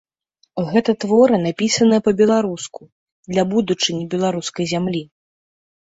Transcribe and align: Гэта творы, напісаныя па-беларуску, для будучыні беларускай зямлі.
Гэта 0.71 0.91
творы, 1.03 1.35
напісаныя 1.47 2.01
па-беларуску, 2.09 2.81
для 3.35 3.43
будучыні 3.53 4.03
беларускай 4.15 4.65
зямлі. 4.77 5.03